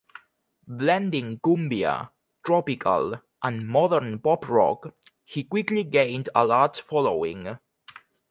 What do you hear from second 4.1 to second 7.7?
pop rock, he quickly gained a large following.